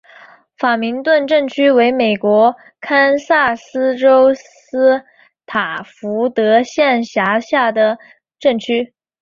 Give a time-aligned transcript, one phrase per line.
[0.57, 5.03] 法明顿镇区为美国堪萨斯州斯
[5.45, 7.99] 塔福德县辖下的
[8.39, 8.95] 镇区。